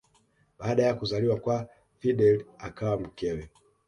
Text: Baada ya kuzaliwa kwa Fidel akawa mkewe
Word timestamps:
Baada 0.59 0.83
ya 0.83 0.93
kuzaliwa 0.93 1.39
kwa 1.39 1.67
Fidel 1.99 2.45
akawa 2.59 2.99
mkewe 2.99 3.49